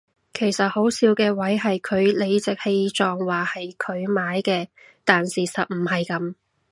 [0.33, 4.67] 其實好笑嘅位係佢理直氣壯話係佢買嘅
[5.05, 6.33] 但事實唔係噉